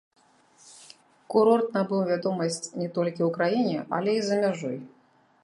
[1.33, 4.77] Курорт набыў вядомасць не толькі ў краіне, але і за мяжой.